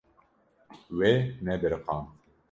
[0.97, 1.11] Wê
[1.45, 2.05] nebiriqand.